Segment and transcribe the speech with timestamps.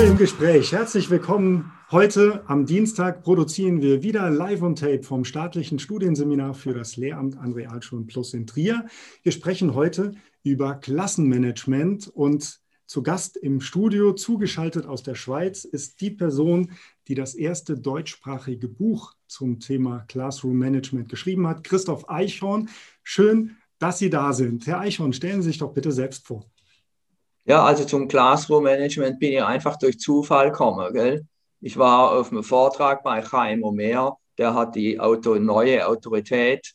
[0.00, 0.72] Schule im Gespräch.
[0.72, 1.72] Herzlich willkommen.
[1.90, 7.36] Heute am Dienstag produzieren wir wieder live on tape vom staatlichen Studienseminar für das Lehramt
[7.36, 8.86] an Realschulen Plus in Trier.
[9.22, 10.12] Wir sprechen heute
[10.42, 16.70] über Klassenmanagement und zu Gast im Studio, zugeschaltet aus der Schweiz, ist die Person,
[17.06, 22.70] die das erste deutschsprachige Buch zum Thema Classroom Management geschrieben hat, Christoph Eichhorn.
[23.02, 24.66] Schön, dass Sie da sind.
[24.66, 26.46] Herr Eichhorn, stellen Sie sich doch bitte selbst vor.
[27.44, 30.92] Ja, also zum Classroom Management bin ich einfach durch Zufall gekommen.
[30.92, 31.26] Gell?
[31.60, 36.74] Ich war auf einem Vortrag bei Chaim Omer, der hat die Auto, neue Autorität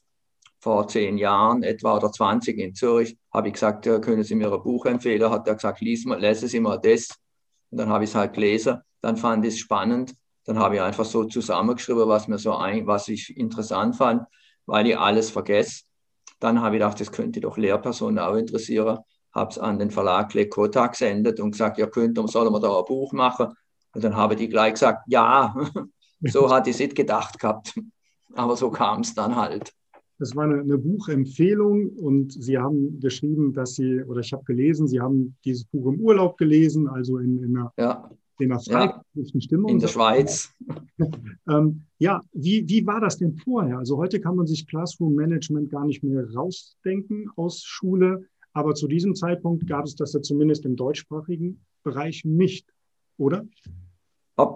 [0.59, 4.51] vor zehn Jahren etwa oder 20 in Zürich, habe ich gesagt, ja, können Sie mir
[4.51, 5.29] ein Buch empfehlen?
[5.29, 7.09] Hat er gesagt, lies mal, lese Sie mal das.
[7.69, 10.81] Und dann habe ich es halt gelesen, dann fand ich es spannend, dann habe ich
[10.81, 14.23] einfach so zusammengeschrieben, was mir so ein, was ich interessant fand,
[14.65, 15.83] weil ich alles vergesse.
[16.39, 18.99] Dann habe ich gedacht, das könnte doch Lehrpersonen auch interessieren
[19.35, 22.85] habe es an den Verlag Lekota gesendet und gesagt, ja, könnt, sollen wir da ein
[22.85, 23.47] Buch machen?
[23.93, 25.55] Und dann habe die gleich gesagt, ja,
[26.21, 27.79] so hatte ich es nicht gedacht gehabt.
[28.33, 29.73] Aber so kam es dann halt.
[30.17, 34.87] Das war eine, eine, Buchempfehlung und Sie haben geschrieben, dass Sie, oder ich habe gelesen,
[34.87, 38.09] Sie haben dieses Buch im Urlaub gelesen, also in, in einer, ja.
[38.39, 39.01] in einer ja.
[39.39, 39.69] Stimmung.
[39.69, 40.53] In der Schweiz.
[41.49, 43.77] ähm, ja, wie, wie war das denn vorher?
[43.77, 48.25] Also heute kann man sich Classroom Management gar nicht mehr rausdenken aus Schule.
[48.55, 52.73] Aber zu diesem Zeitpunkt gab es das ja zumindest im deutschsprachigen Bereich nicht,
[53.17, 53.45] oder?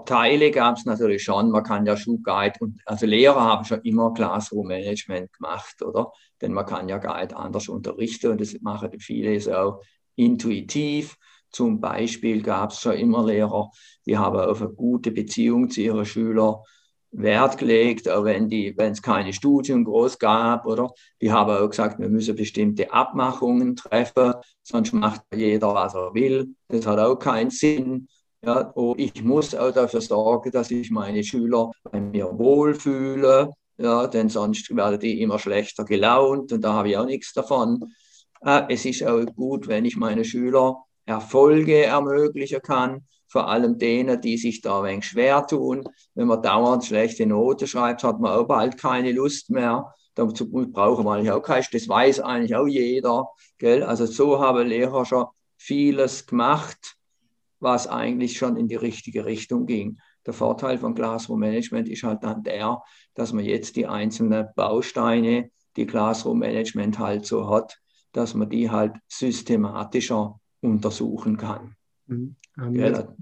[0.05, 1.51] Teile gab es natürlich schon.
[1.51, 6.13] Man kann ja Schulguide und also Lehrer haben schon immer Classroom Management gemacht, oder?
[6.41, 9.81] Denn man kann ja Guide anders unterrichten und das machen viele so
[10.15, 11.17] intuitiv.
[11.51, 13.69] Zum Beispiel gab es schon immer Lehrer,
[14.05, 16.55] die haben auf eine gute Beziehung zu ihren Schülern
[17.11, 20.91] Wert gelegt, wenn die, wenn es keine Studien groß gab, oder?
[21.21, 26.55] Die haben auch gesagt, wir müssen bestimmte Abmachungen treffen, sonst macht jeder, was er will.
[26.67, 28.07] Das hat auch keinen Sinn.
[28.41, 34.07] Ja, und ich muss auch dafür sorgen, dass ich meine Schüler bei mir wohlfühle, ja,
[34.07, 37.93] denn sonst werden die immer schlechter gelaunt und da habe ich auch nichts davon.
[38.41, 44.19] Äh, es ist auch gut, wenn ich meine Schüler Erfolge ermöglichen kann vor allem denen,
[44.19, 45.83] die sich da ein wenig schwer tun.
[46.15, 49.93] Wenn man dauernd schlechte Noten schreibt, hat man auch bald keine Lust mehr.
[50.15, 53.29] Dazu brauchen wir eigentlich auch keinen, das weiß eigentlich auch jeder.
[53.59, 53.83] Gell?
[53.83, 56.95] Also so haben Lehrer schon vieles gemacht,
[57.59, 59.99] was eigentlich schon in die richtige Richtung ging.
[60.25, 62.81] Der Vorteil von Classroom Management ist halt dann der,
[63.13, 67.79] dass man jetzt die einzelnen Bausteine, die Classroom Management halt so hat,
[68.11, 71.75] dass man die halt systematischer untersuchen kann.
[72.09, 72.35] Mhm.
[72.57, 73.15] Ähm, ja.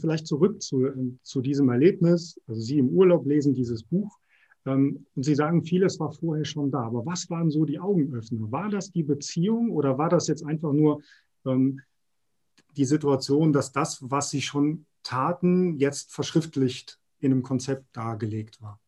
[0.00, 2.40] Vielleicht zurück zu, zu diesem Erlebnis.
[2.46, 4.18] Also Sie im Urlaub lesen dieses Buch
[4.64, 6.84] ähm, und Sie sagen, vieles war vorher schon da.
[6.84, 8.50] Aber was waren so die Augenöffner?
[8.50, 11.02] War das die Beziehung oder war das jetzt einfach nur
[11.44, 11.80] ähm,
[12.76, 18.80] die Situation, dass das, was Sie schon taten, jetzt verschriftlicht in einem Konzept dargelegt war?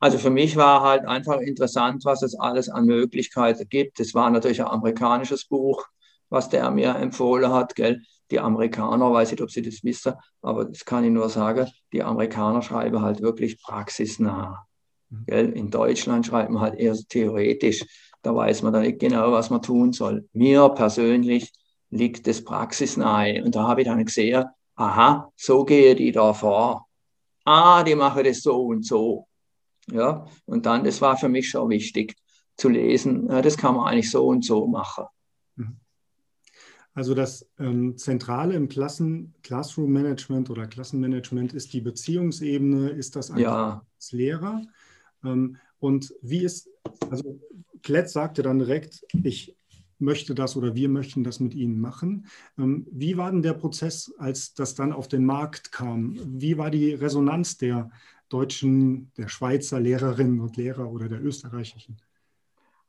[0.00, 3.98] Also für mich war halt einfach interessant, was es alles an Möglichkeiten gibt.
[3.98, 5.88] Es war natürlich ein amerikanisches Buch
[6.28, 7.74] was der mir empfohlen hat.
[7.74, 8.02] Gell?
[8.30, 12.02] Die Amerikaner, weiß nicht, ob Sie das wissen, aber das kann ich nur sagen, die
[12.02, 14.66] Amerikaner schreiben halt wirklich praxisnah.
[15.10, 15.24] Mhm.
[15.26, 15.48] Gell?
[15.50, 17.84] In Deutschland schreibt man halt eher theoretisch.
[18.22, 20.28] Da weiß man dann nicht genau, was man tun soll.
[20.32, 21.52] Mir persönlich
[21.90, 23.42] liegt das praxisnahe.
[23.44, 26.86] Und da habe ich dann gesehen, aha, so gehe die da vor.
[27.44, 29.26] Ah, die machen das so und so.
[29.90, 32.14] Ja, und dann, das war für mich schon wichtig
[32.56, 35.04] zu lesen, das kann man eigentlich so und so machen.
[36.98, 43.32] Also das ähm, Zentrale im Klassen, Classroom Management oder Klassenmanagement ist die Beziehungsebene, ist das
[43.36, 43.86] ja.
[43.94, 44.62] als Lehrer.
[45.22, 46.68] Ähm, und wie ist,
[47.08, 47.40] also
[47.84, 49.56] Klett sagte dann direkt, ich
[50.00, 52.26] möchte das oder wir möchten das mit Ihnen machen.
[52.58, 56.18] Ähm, wie war denn der Prozess, als das dann auf den Markt kam?
[56.40, 57.92] Wie war die Resonanz der
[58.28, 61.96] deutschen, der Schweizer Lehrerinnen und Lehrer oder der österreichischen?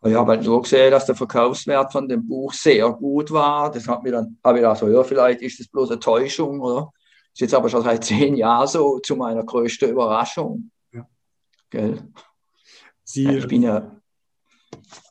[0.01, 3.69] Ich habe halt nur gesehen, dass der Verkaufswert von dem Buch sehr gut war.
[3.69, 6.61] Das hat mir dann, habe ich gedacht, so, ja, vielleicht ist das bloß eine Täuschung,
[6.61, 6.91] oder?
[6.93, 10.71] Das ist jetzt aber schon seit zehn Jahren so, zu meiner größten Überraschung.
[10.93, 11.05] Ja.
[11.69, 12.01] Gell?
[13.03, 13.99] Sie, ich bin ja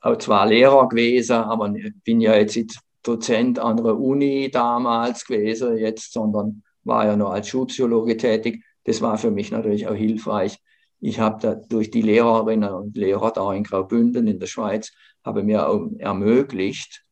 [0.00, 1.74] auch zwar Lehrer gewesen, aber
[2.04, 7.30] bin ja jetzt nicht Dozent an der Uni damals gewesen, jetzt, sondern war ja noch
[7.30, 8.64] als Schulpsychologe tätig.
[8.84, 10.58] Das war für mich natürlich auch hilfreich,
[11.00, 14.92] ich habe da durch die Lehrerinnen und Lehrer da in Graubünden in der Schweiz,
[15.24, 15.68] habe mir
[15.98, 17.04] ermöglicht,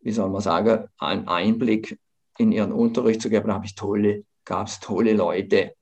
[0.00, 1.98] wie soll man sagen, einen Einblick
[2.38, 3.48] in ihren Unterricht zu geben.
[3.48, 5.74] Da habe ich tolle, gab es tolle Leute.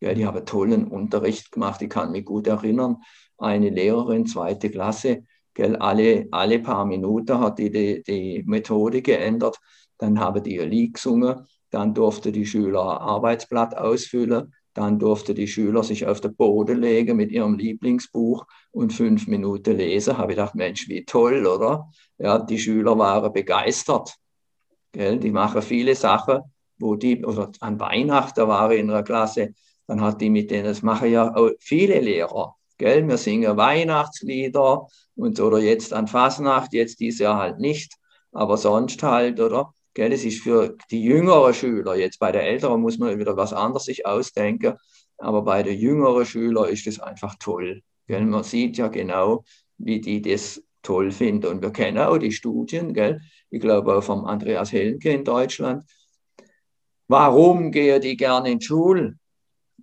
[0.00, 1.82] Ja, die haben tollen Unterricht gemacht.
[1.82, 2.98] Ich kann mich gut erinnern,
[3.38, 5.24] eine Lehrerin, zweite Klasse,
[5.54, 9.58] gell, alle, alle paar Minuten hat die, die die Methode geändert.
[9.98, 15.46] Dann haben die ihr Lied gesungen dann durfte die Schüler Arbeitsblatt ausfüllen, dann durfte die
[15.46, 20.16] Schüler sich auf den Boden legen mit ihrem Lieblingsbuch und fünf Minuten lesen.
[20.16, 21.90] Habe ich gedacht, Mensch, wie toll, oder?
[22.16, 24.14] Ja, die Schüler waren begeistert.
[24.92, 25.18] Gell?
[25.18, 26.40] Die machen viele Sachen,
[26.78, 29.54] wo die, oder an Weihnachten war ich in einer Klasse,
[29.86, 32.56] dann hat die mit denen, das machen ja auch viele Lehrer.
[32.78, 33.06] Gell?
[33.06, 37.96] Wir singen Weihnachtslieder und oder jetzt an Fasnacht, jetzt dieses Jahr halt nicht,
[38.32, 39.74] aber sonst halt, oder?
[39.94, 40.12] Gell?
[40.12, 43.84] Es ist für die jüngeren Schüler, jetzt bei der Älteren muss man wieder was anderes
[43.84, 44.74] sich ausdenken,
[45.18, 47.82] aber bei den jüngeren Schülern ist es einfach toll.
[48.06, 48.24] Gell?
[48.24, 49.44] Man sieht ja genau,
[49.78, 51.46] wie die das toll finden.
[51.46, 53.20] Und wir kennen auch die Studien, gell?
[53.50, 55.84] ich glaube auch vom Andreas Helmke in Deutschland.
[57.08, 59.18] Warum gehe die gerne in die Schule?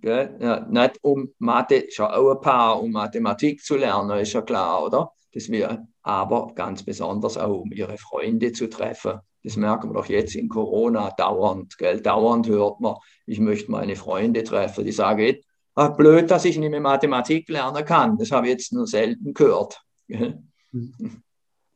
[0.02, 4.42] Ja, nicht um Mathe, ist ja auch ein paar, um Mathematik zu lernen, ist ja
[4.42, 5.12] klar, oder?
[5.32, 9.20] Das wir, aber ganz besonders auch, um ihre Freunde zu treffen.
[9.44, 11.78] Das merken wir doch jetzt in Corona dauernd.
[11.78, 12.00] Gell?
[12.00, 12.96] Dauernd hört man,
[13.26, 14.84] ich möchte meine Freunde treffen.
[14.84, 15.36] Die sagen,
[15.74, 18.18] ah, blöd, dass ich nicht mehr Mathematik lernen kann.
[18.18, 19.80] Das habe ich jetzt nur selten gehört.
[20.08, 20.42] Gell?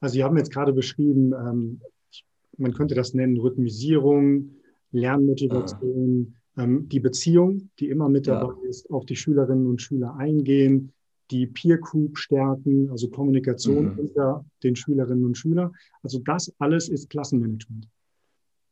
[0.00, 1.81] Also Sie haben jetzt gerade beschrieben, ähm,
[2.59, 4.56] man könnte das nennen Rhythmisierung,
[4.91, 6.64] Lernmotivation, ja.
[6.64, 8.69] ähm, die Beziehung, die immer mit dabei ja.
[8.69, 10.93] ist, auf die Schülerinnen und Schüler eingehen,
[11.32, 13.99] die Peer Group stärken, also Kommunikation mhm.
[13.99, 15.75] unter den Schülerinnen und Schülern.
[16.02, 17.88] Also das alles ist Klassenmanagement.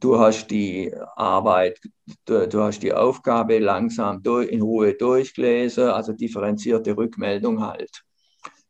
[0.00, 1.80] du hast die Arbeit,
[2.24, 8.02] du, du, hast die Aufgabe langsam durch, in Ruhe durchgelesen, also differenzierte Rückmeldung halt.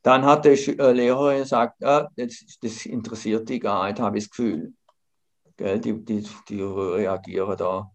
[0.02, 4.24] Dann hat die äh, Lehrerin gesagt, ah, das, das, interessiert die gar nicht, habe ich
[4.24, 4.72] das Gefühl.
[5.58, 7.90] Gell, die, die, die reagieren da.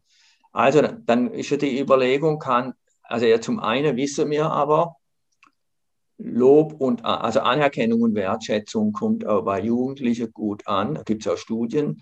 [0.51, 2.73] Also dann ist ja die Überlegung, kann,
[3.03, 4.97] also ja, zum einen wissen wir aber,
[6.17, 10.93] Lob und also Anerkennung und Wertschätzung kommt auch bei Jugendlichen gut an.
[10.93, 12.01] Da gibt es auch Studien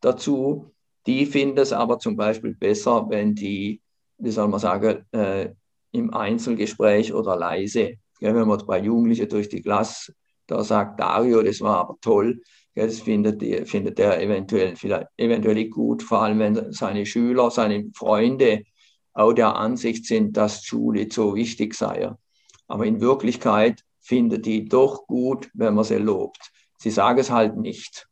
[0.00, 0.72] dazu.
[1.06, 3.82] Die finden es aber zum Beispiel besser, wenn die,
[4.18, 5.50] wie soll man sagen, äh,
[5.92, 10.14] im Einzelgespräch oder leise, ja, wenn man bei Jugendlichen durch die Klasse
[10.46, 12.40] da sagt, Dario, das war aber toll,
[12.74, 14.74] das findet, findet er eventuell,
[15.16, 18.62] eventuell gut, vor allem wenn seine Schüler, seine Freunde
[19.12, 22.10] auch der Ansicht sind, dass Schule so wichtig sei.
[22.68, 26.50] Aber in Wirklichkeit findet die doch gut, wenn man sie lobt.
[26.78, 28.06] Sie sagen es halt nicht.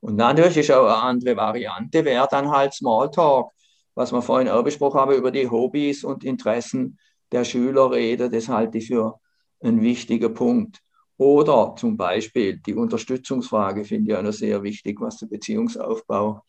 [0.00, 3.50] Und natürlich ist auch eine andere Variante, wäre dann halt Smalltalk,
[3.94, 6.98] was wir vorhin auch besprochen haben, über die Hobbys und Interessen
[7.32, 8.30] der Schüler reden.
[8.30, 9.20] Das halte ich für
[9.60, 10.80] einen wichtigen Punkt.
[11.16, 16.42] Oder zum Beispiel die Unterstützungsfrage finde ich auch noch sehr wichtig, was den Beziehungsaufbau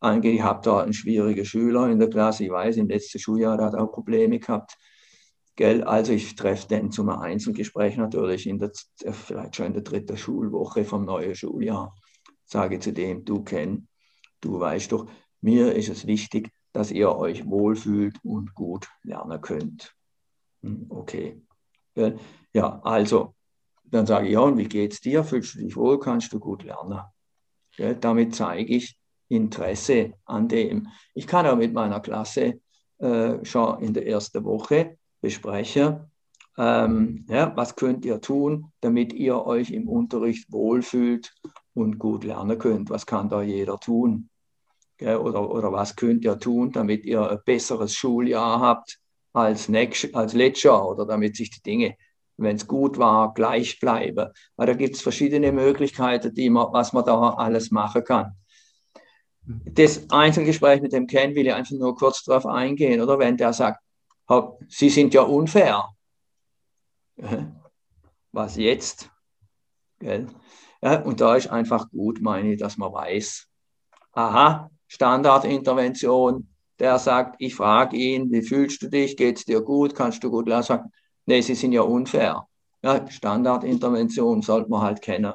[0.00, 0.34] angeht.
[0.34, 3.74] Ich habe da einen schwierigen Schüler in der Klasse, ich weiß, im letzten Schuljahr hat
[3.74, 4.76] auch Probleme gehabt.
[5.56, 5.84] Gell?
[5.84, 8.72] Also ich treffe den zum Einzelgespräch natürlich in der,
[9.12, 11.94] vielleicht schon in der dritten Schulwoche vom neuen Schuljahr
[12.44, 13.88] sage zu dem, du Ken,
[14.40, 15.10] du weißt doch,
[15.40, 19.94] mir ist es wichtig, dass ihr euch wohlfühlt und gut lernen könnt.
[20.62, 21.42] Hm, okay.
[22.52, 23.33] Ja, also,
[23.84, 25.24] dann sage ich, ja, und wie geht's dir?
[25.24, 25.98] Fühlst du dich wohl?
[26.00, 27.00] Kannst du gut lernen?
[28.00, 28.96] Damit zeige ich
[29.28, 30.88] Interesse an dem.
[31.14, 32.60] Ich kann auch mit meiner Klasse
[32.98, 36.10] äh, schon in der ersten Woche besprechen,
[36.56, 41.34] ähm, ja, was könnt ihr tun, damit ihr euch im Unterricht wohlfühlt
[41.74, 42.90] und gut lernen könnt?
[42.90, 44.28] Was kann da jeder tun?
[45.00, 49.00] Oder, oder was könnt ihr tun, damit ihr ein besseres Schuljahr habt
[49.32, 51.96] als, nächst, als letztes Jahr oder damit sich die Dinge,
[52.36, 54.30] wenn es gut war, gleich bleiben?
[54.56, 58.32] Weil da gibt es verschiedene Möglichkeiten, die man, was man da alles machen kann.
[59.46, 63.52] Das Einzelgespräch mit dem Ken will ich einfach nur kurz darauf eingehen, oder wenn der
[63.52, 63.80] sagt,
[64.68, 65.88] Sie sind ja unfair.
[68.32, 69.10] Was jetzt?
[70.00, 73.46] Ja, und da ist einfach gut, meine ich, dass man weiß,
[74.12, 76.48] aha, Standardintervention,
[76.78, 80.30] der sagt, ich frage ihn, wie fühlst du dich, geht es dir gut, kannst du
[80.30, 80.86] gut sagt,
[81.26, 82.46] nee, sie sind ja unfair.
[82.82, 85.32] Ja, Standardintervention sollte man halt kennen.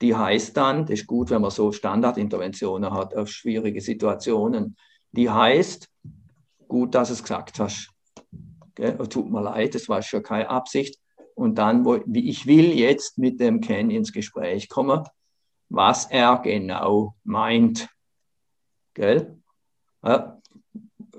[0.00, 4.76] Die heißt dann, das ist gut, wenn man so Standardinterventionen hat auf schwierige Situationen,
[5.12, 5.88] die heißt,
[6.68, 7.90] gut, dass du es gesagt hast.
[8.74, 8.96] Gell?
[9.08, 10.98] Tut mir leid, das war schon keine Absicht.
[11.34, 15.04] Und dann, wo, ich will jetzt mit dem Ken ins Gespräch kommen,
[15.68, 17.88] was er genau meint.
[18.94, 19.38] Gell?
[20.02, 20.40] Ja,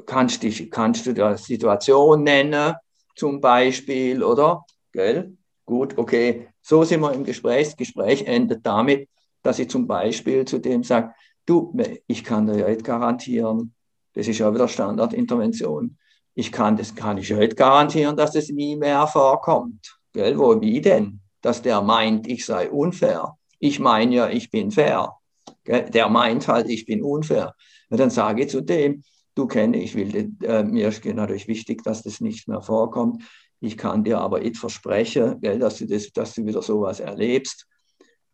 [0.06, 2.76] kannst, dich, kannst du die Situation nennen,
[3.16, 4.66] zum Beispiel, oder?
[4.92, 5.36] Gell?
[5.66, 6.48] Gut, okay.
[6.62, 7.68] So sind wir im Gespräch.
[7.68, 9.10] Das Gespräch endet damit,
[9.42, 11.14] dass ich zum Beispiel zu dem sage,
[11.46, 11.76] du,
[12.08, 13.74] ich kann dir ja nicht garantieren,
[14.14, 15.98] das ist ja wieder Standardintervention,
[16.34, 19.98] ich kann das kann ich ja nicht garantieren, dass das nie mehr vorkommt.
[20.14, 20.38] Gell?
[20.38, 21.20] Wo, wie denn?
[21.42, 23.38] Dass der meint, ich sei unfair.
[23.60, 25.18] Ich meine ja, ich bin fair.
[25.64, 25.90] Gell?
[25.90, 27.54] Der meint halt, ich bin unfair.
[27.90, 29.04] Und dann sage ich zu dem,
[29.36, 33.24] du kenne, ich will, äh, mir ist natürlich wichtig, dass das nicht mehr vorkommt.
[33.60, 37.68] Ich kann dir aber nicht versprechen, gell, dass, du das, dass du wieder sowas erlebst.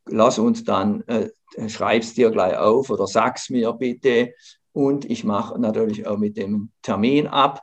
[0.06, 1.30] Lass uns dann, äh,
[1.68, 4.34] schreib's dir gleich auf oder sag's mir bitte.
[4.72, 7.62] Und ich mache natürlich auch mit dem Termin ab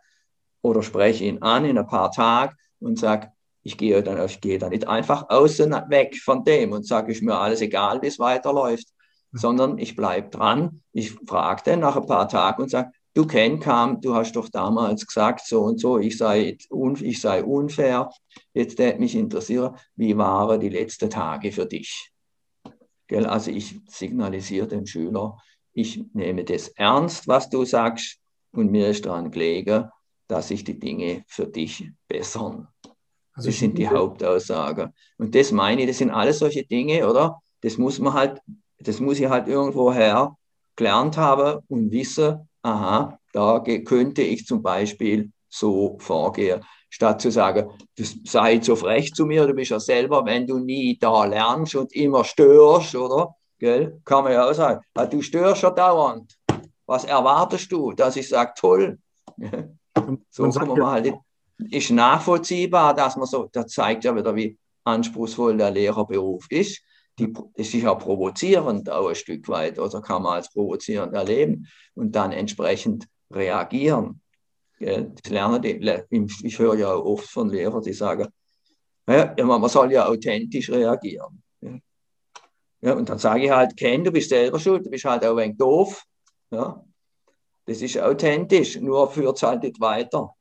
[0.62, 3.31] oder spreche ihn an in ein paar Tagen und sage,
[3.62, 7.23] ich gehe dann, ich gehe dann nicht einfach außen weg von dem und sage, ist
[7.23, 8.88] mir alles egal, wie es weiterläuft,
[9.31, 9.38] mhm.
[9.38, 10.83] sondern ich bleibe dran.
[10.93, 14.49] Ich frage dann nach ein paar Tagen und sage, du Ken kam, du hast doch
[14.49, 16.59] damals gesagt, so und so, ich sei,
[17.00, 18.11] ich sei unfair.
[18.52, 22.11] Jetzt hätte mich interessieren, wie waren die letzten Tage für dich?
[23.06, 23.26] Gell?
[23.26, 25.37] Also ich signalisiere dem Schüler,
[25.73, 28.18] ich nehme das ernst, was du sagst,
[28.52, 29.90] und mir ist daran gelegen,
[30.28, 32.68] dass sich die Dinge für dich bessern.
[33.33, 34.92] Also das sind die Hauptaussagen.
[35.18, 37.42] Und das meine ich, das sind alles solche Dinge, oder?
[37.62, 38.40] Das muss man halt,
[38.78, 40.37] das muss ich halt irgendwoher
[40.76, 47.71] gelernt haben und wissen, aha, da könnte ich zum Beispiel so vorgehen, statt zu sagen,
[47.97, 51.75] du sei so frech zu mir, du bist ja selber, wenn du nie da lernst
[51.75, 53.35] und immer störst, oder?
[53.59, 54.00] Gell?
[54.04, 56.37] Kann man ja auch sagen, ah, du störst ja dauernd.
[56.87, 57.92] Was erwartest du?
[57.92, 58.99] Dass ich sage, toll.
[60.28, 61.14] So kommen wir halt,
[61.71, 66.83] ist nachvollziehbar, dass man so, das zeigt ja wieder, wie anspruchsvoll der Lehrerberuf ist.
[67.18, 72.14] Die, ist ja provozierend auch ein Stück weit, oder kann man als provozierend erleben und
[72.16, 74.21] dann entsprechend reagieren.
[74.80, 78.28] Lernen die, ich höre ja oft von Lehrern, die sagen,
[79.06, 81.42] ja, man soll ja authentisch reagieren.
[82.80, 85.37] Ja, und dann sage ich halt, Ken, du bist selber schuld, du bist halt auch
[85.37, 86.02] ein wenig doof.
[86.50, 86.85] Ja,
[87.64, 90.35] das ist authentisch, nur führt es halt nicht weiter.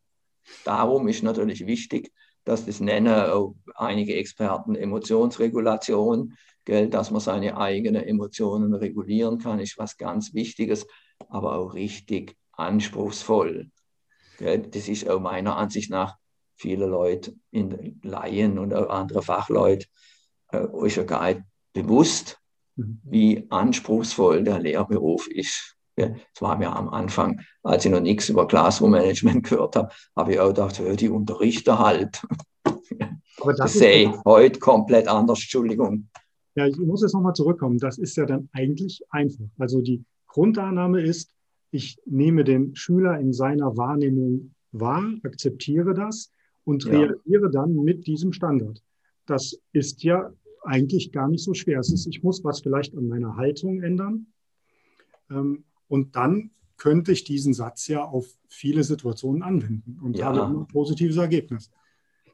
[0.65, 2.11] Darum ist natürlich wichtig,
[2.43, 6.33] dass das nennen auch einige Experten Emotionsregulation,
[6.65, 10.87] gell, dass man seine eigenen Emotionen regulieren kann, ist was ganz Wichtiges,
[11.29, 13.69] aber auch richtig anspruchsvoll.
[14.37, 14.59] Gell.
[14.59, 16.17] Das ist auch meiner Ansicht nach
[16.55, 19.87] viele Leute in Laien und auch andere Fachleute
[20.51, 21.41] äh, ist ja gar nicht
[21.73, 22.39] bewusst,
[22.75, 23.01] mhm.
[23.03, 25.75] wie anspruchsvoll der Lehrberuf ist.
[25.95, 30.33] Das war mir am Anfang, als ich noch nichts über Classroom Management gehört habe, habe
[30.33, 32.21] ich auch gedacht, die Unterrichter halt.
[33.39, 36.09] Aber das, das sehe ich heute komplett anders, Entschuldigung.
[36.55, 37.79] Ja, ich muss jetzt nochmal zurückkommen.
[37.79, 39.45] Das ist ja dann eigentlich einfach.
[39.57, 41.33] Also die Grundannahme ist,
[41.71, 46.31] ich nehme den Schüler in seiner Wahrnehmung wahr, akzeptiere das
[46.63, 46.91] und ja.
[46.91, 48.81] reagiere dann mit diesem Standard.
[49.25, 50.31] Das ist ja
[50.63, 51.79] eigentlich gar nicht so schwer.
[51.79, 54.27] Es ist, ich muss was vielleicht an meiner Haltung ändern.
[55.29, 60.25] Ähm, und dann könnte ich diesen Satz ja auf viele Situationen anwenden und ja.
[60.25, 61.71] habe ein positives Ergebnis.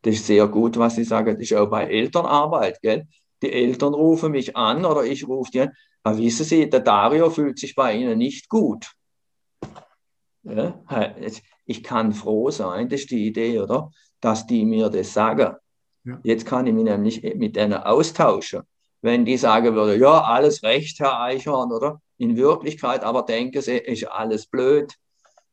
[0.02, 1.34] Das ist sehr gut, was Sie sagen.
[1.34, 2.82] Das ist auch bei Elternarbeit.
[2.82, 3.08] Gell?
[3.41, 5.72] Die Eltern rufen mich an oder ich rufe die an.
[6.03, 8.91] Aber wissen Sie, der Dario fühlt sich bei Ihnen nicht gut.
[10.43, 10.84] Ja?
[11.65, 13.91] Ich kann froh sein, das ist die Idee, oder?
[14.22, 15.55] Dass die mir das sagen.
[16.03, 16.19] Ja.
[16.24, 18.63] Jetzt kann ich mich nämlich mit denen austauschen.
[19.01, 22.01] Wenn die sagen würden, ja, alles recht, Herr Eichhorn, oder?
[22.19, 24.93] in Wirklichkeit aber denken sie, ist alles blöd,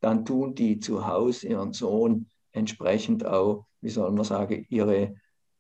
[0.01, 5.15] dann tun die zu Hause ihren Sohn entsprechend auch wie soll man sagen, ihre,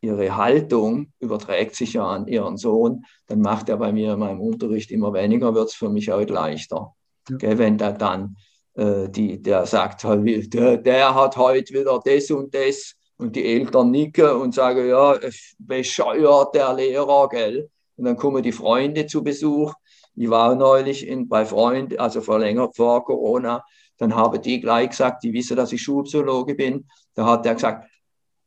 [0.06, 4.40] ihre Haltung überträgt sich ja an ihren Sohn, dann macht er bei mir in meinem
[4.40, 6.94] Unterricht immer weniger, wird es für mich auch leichter.
[7.28, 7.36] Ja.
[7.36, 8.36] Gell, wenn der dann
[8.74, 13.90] äh, die, der sagt, der, der hat heute wieder das und das und die Eltern
[13.90, 15.18] nicken und sagen, ja,
[15.58, 17.70] bescheuert der Lehrer, gell?
[17.96, 19.72] Und dann kommen die Freunde zu Besuch.
[20.14, 23.64] Ich war neulich in, bei Freunden, also vor länger vor Corona,
[23.98, 26.86] dann haben die gleich gesagt, die wissen, dass ich Schulpsychologe bin.
[27.14, 27.88] Da hat der gesagt,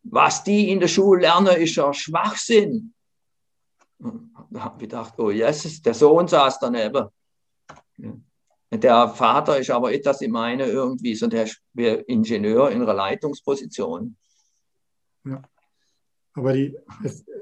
[0.03, 2.93] was die in der Schule lernen, ist ja Schwachsinn.
[3.99, 7.07] Da habe ich gedacht, oh Jesus, der Sohn saß daneben.
[8.71, 11.49] Der Vater ist aber etwas, ich meine, irgendwie so der
[12.07, 14.15] Ingenieur in einer Leitungsposition.
[15.25, 15.41] Ja.
[16.33, 16.77] Aber die,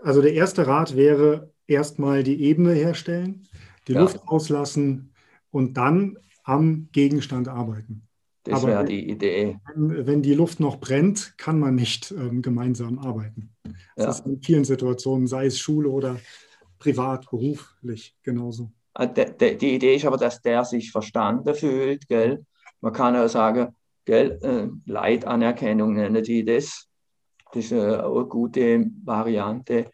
[0.03, 3.47] also der erste Rat wäre erstmal die Ebene herstellen,
[3.87, 4.01] die ja.
[4.01, 5.13] Luft auslassen
[5.51, 8.06] und dann am Gegenstand arbeiten.
[8.49, 9.57] Das wäre die Idee.
[9.75, 13.49] Wenn, wenn, die Luft noch brennt, kann man nicht ähm, gemeinsam arbeiten.
[13.95, 14.09] Das ja.
[14.09, 16.17] ist in vielen Situationen, sei es Schule oder
[16.79, 18.71] privat, beruflich, genauso.
[18.93, 22.45] Ah, die Idee ist aber, dass der sich verstanden fühlt, gell?
[22.81, 23.75] Man kann ja sagen,
[24.05, 26.87] gell, äh, Leitanerkennung nennen die das.
[27.51, 29.91] Das ist eine gute Variante.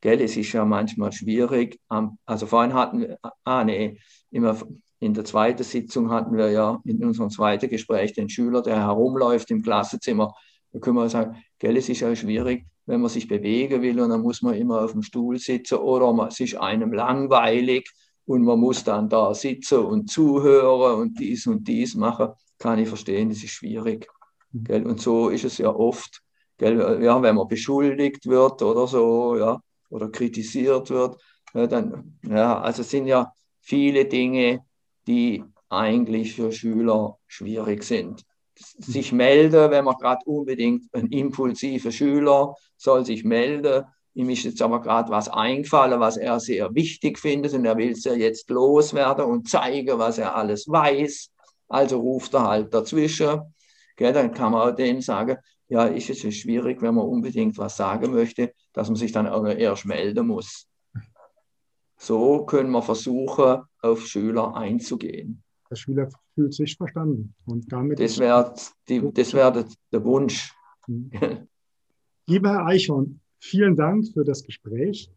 [0.00, 1.80] Gell, es ist ja manchmal schwierig.
[2.24, 3.98] Also vorhin hatten wir, ah nee,
[4.30, 4.56] immer
[4.98, 9.50] in der zweiten Sitzung hatten wir ja in unserem zweiten Gespräch den Schüler, der herumläuft
[9.50, 10.34] im Klassenzimmer.
[10.72, 14.10] Da können wir sagen, gell, es ist ja schwierig, wenn man sich bewegen will und
[14.10, 17.90] dann muss man immer auf dem Stuhl sitzen oder es ist einem langweilig
[18.26, 22.28] und man muss dann da sitzen und zuhören und dies und dies machen.
[22.58, 24.08] Kann ich verstehen, das ist schwierig.
[24.52, 24.64] Mhm.
[24.64, 24.86] Gell?
[24.86, 26.22] Und so ist es ja oft,
[26.56, 27.02] gell?
[27.02, 29.60] Ja, wenn man beschuldigt wird oder so, ja,
[29.90, 31.20] oder kritisiert wird,
[31.54, 34.64] ja, dann, ja, also es sind ja viele Dinge,
[35.06, 38.24] die eigentlich für Schüler schwierig sind.
[38.54, 43.84] Sich melden, wenn man gerade unbedingt ein impulsiver Schüler soll sich melden.
[44.14, 47.90] Ihm ist jetzt aber gerade was eingefallen, was er sehr wichtig findet und er will
[47.90, 51.30] es ja jetzt loswerden und zeigen, was er alles weiß.
[51.68, 53.54] Also ruft er halt dazwischen.
[53.96, 55.36] Gell, dann kann man dem sagen,
[55.68, 59.44] ja, ist es schwierig, wenn man unbedingt was sagen möchte, dass man sich dann auch
[59.44, 60.66] erst melden muss.
[61.96, 65.42] So können wir versuchen, auf Schüler einzugehen.
[65.70, 67.34] Der Schüler fühlt sich verstanden.
[67.46, 68.54] Und damit das wäre
[68.86, 70.54] wär der Wunsch.
[70.86, 71.10] Mhm.
[72.26, 75.10] Lieber Herr Eichhorn, vielen Dank für das Gespräch.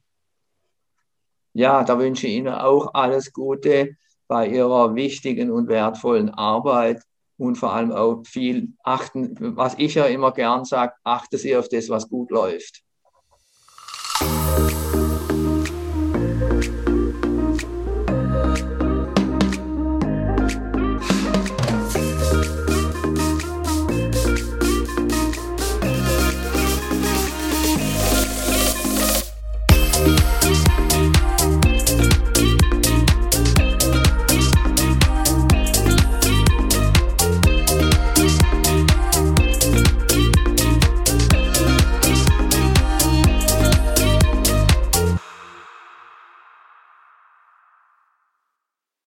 [1.54, 3.96] ja, da wünsche ich Ihnen auch alles Gute
[4.28, 7.02] bei Ihrer wichtigen und wertvollen Arbeit
[7.38, 11.70] und vor allem auch viel achten, was ich ja immer gern sage, achte Sie auf
[11.70, 12.84] das, was gut läuft.